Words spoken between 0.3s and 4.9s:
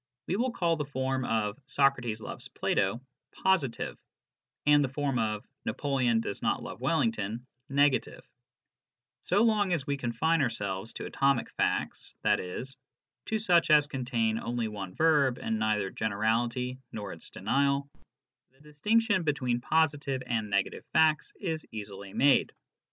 will call the form of'' Socrates loves Plato" positive, and the